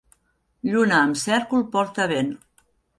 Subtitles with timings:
[0.69, 2.37] Lluna amb cèrcol porta vent.